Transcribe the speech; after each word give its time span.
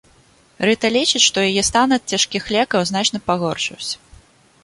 Рыта 0.67 0.89
лічыць, 0.95 1.21
што 1.29 1.43
яе 1.49 1.63
стан 1.69 1.93
ад 1.97 2.03
цяжкіх 2.15 2.49
лекаў 2.55 2.85
значна 2.93 3.17
пагоршыўся. 3.27 3.95